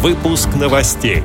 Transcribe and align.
Выпуск 0.00 0.50
новостей. 0.54 1.24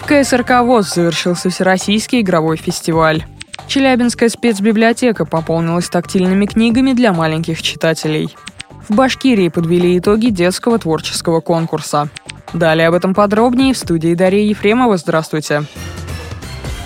В 0.00 0.06
КСРК 0.06 0.62
ВОЗ 0.62 0.92
завершился 0.92 1.50
Всероссийский 1.50 2.20
игровой 2.20 2.56
фестиваль. 2.56 3.24
Челябинская 3.68 4.28
спецбиблиотека 4.28 5.24
пополнилась 5.24 5.88
тактильными 5.88 6.46
книгами 6.46 6.94
для 6.94 7.12
маленьких 7.12 7.62
читателей. 7.62 8.34
В 8.88 8.92
Башкирии 8.92 9.50
подвели 9.50 9.96
итоги 10.00 10.30
детского 10.30 10.80
творческого 10.80 11.40
конкурса. 11.40 12.08
Далее 12.52 12.88
об 12.88 12.94
этом 12.94 13.14
подробнее 13.14 13.72
в 13.72 13.78
студии 13.78 14.14
Дарья 14.14 14.42
Ефремова. 14.42 14.96
Здравствуйте. 14.96 15.62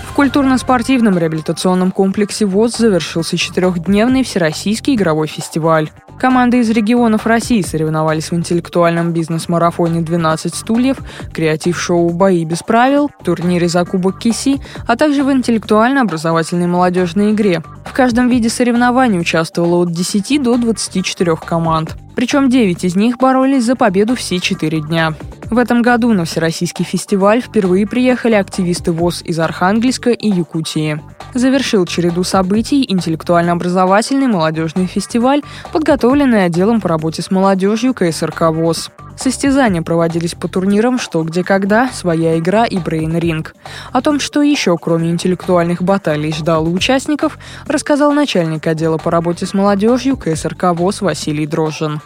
В 0.07 0.13
культурно-спортивном 0.13 1.17
реабилитационном 1.17 1.91
комплексе 1.91 2.45
ВОЗ 2.45 2.77
завершился 2.77 3.37
четырехдневный 3.37 4.23
Всероссийский 4.23 4.93
игровой 4.93 5.25
фестиваль. 5.25 5.89
Команды 6.19 6.59
из 6.59 6.69
регионов 6.69 7.25
России 7.25 7.61
соревновались 7.61 8.31
в 8.31 8.35
интеллектуальном 8.35 9.11
бизнес-марафоне 9.11 10.01
«12 10.01 10.55
стульев», 10.55 10.97
креатив-шоу 11.33 12.09
«Бои 12.09 12.45
без 12.45 12.63
правил», 12.63 13.09
турнире 13.23 13.67
за 13.67 13.83
Кубок 13.85 14.19
Киси, 14.19 14.61
а 14.87 14.95
также 14.95 15.23
в 15.23 15.31
интеллектуально-образовательной 15.31 16.67
молодежной 16.67 17.31
игре. 17.31 17.61
В 17.85 17.93
каждом 17.93 18.29
виде 18.29 18.49
соревнований 18.49 19.19
участвовало 19.19 19.83
от 19.83 19.91
10 19.91 20.41
до 20.41 20.57
24 20.57 21.35
команд. 21.35 21.95
Причем 22.15 22.49
9 22.49 22.83
из 22.85 22.95
них 22.95 23.17
боролись 23.17 23.65
за 23.65 23.75
победу 23.75 24.15
все 24.15 24.39
4 24.39 24.81
дня. 24.81 25.13
В 25.53 25.59
этом 25.59 25.83
году 25.83 26.13
на 26.13 26.25
Всероссийский 26.25 26.83
фестиваль 26.83 27.39
впервые 27.39 27.85
приехали 27.85 28.33
активисты 28.33 28.91
ВОЗ 28.91 29.21
из 29.23 29.37
Архангельска 29.37 30.09
и 30.09 30.27
Якутии. 30.27 30.99
Завершил 31.35 31.85
череду 31.85 32.23
событий 32.23 32.83
интеллектуально-образовательный 32.89 34.25
молодежный 34.25 34.87
фестиваль, 34.87 35.43
подготовленный 35.71 36.45
отделом 36.45 36.81
по 36.81 36.89
работе 36.89 37.21
с 37.21 37.29
молодежью 37.29 37.93
КСРК 37.93 38.49
ВОЗ. 38.49 38.89
Состязания 39.15 39.83
проводились 39.83 40.33
по 40.33 40.47
турнирам 40.47 40.97
«Что, 40.97 41.21
где, 41.21 41.43
когда», 41.43 41.87
«Своя 41.91 42.39
игра» 42.39 42.65
и 42.65 42.79
«Брейн 42.79 43.15
Ринг». 43.15 43.53
О 43.91 44.01
том, 44.01 44.19
что 44.19 44.41
еще, 44.41 44.75
кроме 44.79 45.11
интеллектуальных 45.11 45.83
баталий, 45.83 46.33
ждало 46.33 46.67
участников, 46.67 47.37
рассказал 47.67 48.11
начальник 48.11 48.65
отдела 48.65 48.97
по 48.97 49.11
работе 49.11 49.45
с 49.45 49.53
молодежью 49.53 50.17
КСРК 50.17 50.73
ВОЗ 50.73 51.01
Василий 51.01 51.45
Дрожжин. 51.45 52.01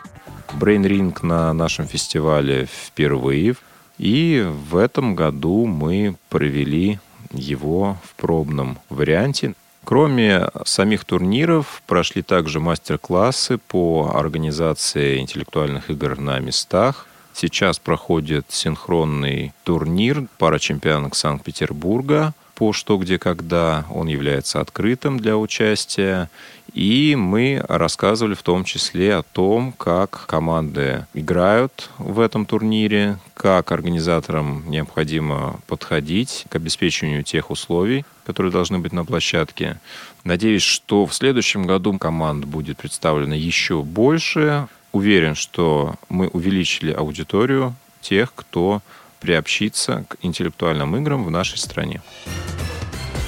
Brain 0.53 0.83
Ring 0.83 1.17
на 1.21 1.53
нашем 1.53 1.87
фестивале 1.87 2.65
впервые. 2.65 3.55
И 3.97 4.45
в 4.69 4.77
этом 4.77 5.15
году 5.15 5.65
мы 5.65 6.15
провели 6.29 6.99
его 7.31 7.97
в 8.03 8.15
пробном 8.15 8.77
варианте. 8.89 9.53
Кроме 9.83 10.49
самих 10.65 11.05
турниров, 11.05 11.81
прошли 11.87 12.21
также 12.21 12.59
мастер-классы 12.59 13.57
по 13.57 14.11
организации 14.13 15.19
интеллектуальных 15.19 15.89
игр 15.89 16.19
на 16.19 16.39
местах. 16.39 17.07
Сейчас 17.33 17.79
проходит 17.79 18.47
синхронный 18.49 19.53
турнир 19.63 20.27
пара 20.37 20.59
чемпионок 20.59 21.15
Санкт-Петербурга– 21.15 22.33
по 22.57 22.73
«Что, 22.73 22.97
где, 22.97 23.19
когда». 23.19 23.85
Он 23.91 24.07
является 24.07 24.59
открытым 24.59 25.19
для 25.19 25.37
участия. 25.37 26.27
И 26.73 27.15
мы 27.15 27.63
рассказывали 27.69 28.33
в 28.33 28.41
том 28.41 28.63
числе 28.63 29.15
о 29.15 29.21
том, 29.21 29.71
как 29.73 30.25
команды 30.25 31.05
играют 31.13 31.91
в 31.99 32.19
этом 32.19 32.47
турнире, 32.47 33.19
как 33.35 33.71
организаторам 33.71 34.63
необходимо 34.67 35.59
подходить 35.67 36.45
к 36.49 36.55
обеспечению 36.55 37.23
тех 37.23 37.51
условий, 37.51 38.05
которые 38.25 38.51
должны 38.51 38.79
быть 38.79 38.91
на 38.91 39.05
площадке. 39.05 39.79
Надеюсь, 40.23 40.63
что 40.63 41.05
в 41.05 41.13
следующем 41.13 41.67
году 41.67 41.95
команд 41.99 42.45
будет 42.45 42.77
представлено 42.77 43.35
еще 43.35 43.83
больше. 43.83 44.67
Уверен, 44.93 45.35
что 45.35 45.93
мы 46.09 46.27
увеличили 46.29 46.91
аудиторию 46.91 47.75
тех, 48.01 48.33
кто 48.33 48.81
приобщиться 49.19 50.05
к 50.07 50.17
интеллектуальным 50.21 50.95
играм 50.97 51.23
в 51.23 51.31
нашей 51.31 51.57
стране. 51.57 52.01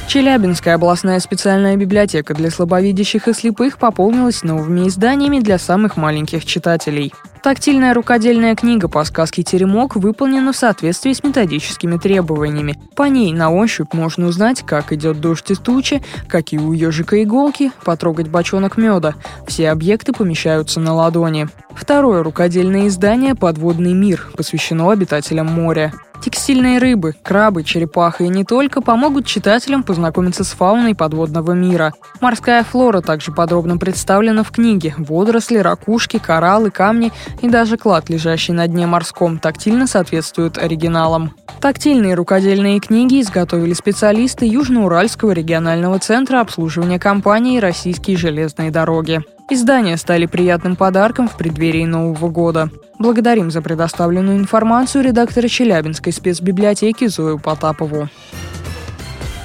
Челябинская 0.07 0.73
областная 0.73 1.19
специальная 1.19 1.75
библиотека 1.75 2.33
для 2.33 2.49
слабовидящих 2.49 3.27
и 3.27 3.33
слепых 3.33 3.77
пополнилась 3.77 4.41
новыми 4.41 4.87
изданиями 4.87 5.39
для 5.39 5.59
самых 5.59 5.97
маленьких 5.97 6.45
читателей. 6.45 7.13
Тактильная 7.41 7.93
рукодельная 7.93 8.53
книга 8.53 8.89
по 8.89 9.03
сказке 9.05 9.43
«Теремок» 9.43 9.95
выполнена 9.95 10.51
в 10.51 10.57
соответствии 10.57 11.13
с 11.13 11.23
методическими 11.23 11.97
требованиями. 11.97 12.77
По 12.95 13.03
ней 13.03 13.31
на 13.31 13.49
ощупь 13.49 13.93
можно 13.93 14.27
узнать, 14.27 14.63
как 14.65 14.91
идет 14.91 15.21
дождь 15.21 15.49
из 15.49 15.59
тучи, 15.59 16.03
какие 16.27 16.59
у 16.59 16.73
ежика 16.73 17.23
иголки, 17.23 17.71
потрогать 17.85 18.27
бочонок 18.27 18.75
меда. 18.77 19.15
Все 19.47 19.69
объекты 19.69 20.11
помещаются 20.11 20.81
на 20.81 20.93
ладони. 20.93 21.47
Второе 21.73 22.23
рукодельное 22.23 22.87
издание 22.87 23.35
«Подводный 23.35 23.93
мир» 23.93 24.27
посвящено 24.35 24.91
обитателям 24.91 25.47
моря. 25.47 25.93
Текстильные 26.21 26.79
рыбы, 26.79 27.15
крабы, 27.23 27.63
черепахи 27.63 28.23
и 28.23 28.27
не 28.27 28.43
только 28.43 28.81
помогут 28.81 29.25
читателям 29.25 29.83
познакомиться 29.83 30.43
с 30.43 30.49
фауной 30.49 30.93
подводного 30.93 31.53
мира. 31.53 31.93
Морская 32.19 32.63
флора 32.63 33.01
также 33.01 33.31
подробно 33.31 33.77
представлена 33.77 34.43
в 34.43 34.51
книге. 34.51 34.93
Водоросли, 34.97 35.59
ракушки, 35.59 36.19
кораллы, 36.19 36.71
камни 36.71 37.13
и 37.41 37.47
даже 37.47 37.77
клад, 37.77 38.09
лежащий 38.09 38.51
на 38.51 38.67
дне 38.67 38.85
морском, 38.85 39.39
тактильно 39.39 39.87
соответствуют 39.87 40.57
оригиналам. 40.57 41.33
Тактильные 41.61 42.15
рукодельные 42.15 42.79
книги 42.79 43.21
изготовили 43.21 43.73
специалисты 43.73 44.45
Южноуральского 44.45 45.31
регионального 45.31 45.99
центра 45.99 46.41
обслуживания 46.41 46.99
компании 46.99 47.59
«Российские 47.59 48.17
железные 48.17 48.71
дороги». 48.71 49.21
Издания 49.51 49.97
стали 49.97 50.27
приятным 50.27 50.75
подарком 50.75 51.27
в 51.27 51.35
преддверии 51.35 51.83
Нового 51.83 52.29
года. 52.29 52.69
Благодарим 52.99 53.49
за 53.49 53.63
предоставленную 53.63 54.37
информацию 54.37 55.03
редактора 55.03 55.47
Челябинской 55.47 56.13
спецбиблиотеки 56.13 57.07
Зою 57.07 57.39
Потапову. 57.39 58.09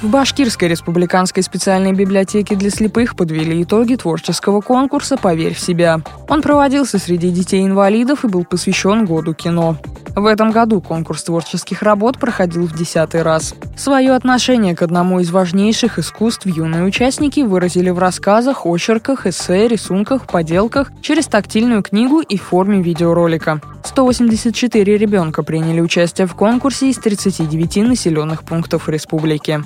В 0.03 0.09
Башкирской 0.09 0.67
республиканской 0.67 1.41
специальной 1.41 1.93
библиотеке 1.93 2.55
для 2.55 2.69
слепых 2.69 3.15
подвели 3.15 3.63
итоги 3.63 3.95
творческого 3.95 4.61
конкурса 4.61 5.17
«Поверь 5.17 5.55
в 5.55 5.59
себя». 5.59 6.01
Он 6.29 6.43
проводился 6.43 6.99
среди 6.99 7.31
детей-инвалидов 7.31 8.23
и 8.23 8.27
был 8.27 8.45
посвящен 8.45 9.05
году 9.05 9.33
кино. 9.33 9.77
В 10.15 10.25
этом 10.27 10.51
году 10.51 10.79
конкурс 10.79 11.23
творческих 11.23 11.81
работ 11.81 12.17
проходил 12.17 12.65
в 12.67 12.73
десятый 12.73 13.21
раз. 13.21 13.53
Свое 13.75 14.13
отношение 14.13 14.73
к 14.73 14.81
одному 14.81 15.19
из 15.19 15.29
важнейших 15.29 15.99
искусств 15.99 16.45
юные 16.45 16.83
участники 16.83 17.41
выразили 17.41 17.89
в 17.89 17.99
рассказах, 17.99 18.65
очерках, 18.65 19.27
эссе, 19.27 19.67
рисунках, 19.67 20.25
поделках, 20.25 20.93
через 21.01 21.27
тактильную 21.27 21.83
книгу 21.83 22.21
и 22.21 22.37
форме 22.37 22.81
видеоролика. 22.81 23.59
184 23.83 24.97
ребенка 24.97 25.43
приняли 25.43 25.81
участие 25.81 26.27
в 26.27 26.35
конкурсе 26.35 26.89
из 26.89 26.97
39 26.97 27.87
населенных 27.87 28.43
пунктов 28.43 28.87
республики. 28.87 29.65